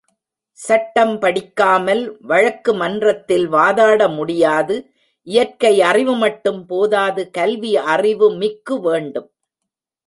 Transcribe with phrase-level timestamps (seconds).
[0.59, 2.01] சட்டம் படிக்காமல்
[2.21, 4.77] வழக்கு மன்றத்தில் வாதாட முடியாது
[5.27, 9.29] இயற்கை அறிவுமட்டும் போதாது கல்வி அறிவு மிக்கு வேண்டும்.